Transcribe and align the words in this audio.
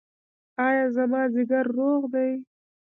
ایا 0.65 0.85
زما 0.95 1.21
ځیګر 1.35 1.65
روغ 1.77 2.01
دی؟ 2.13 2.31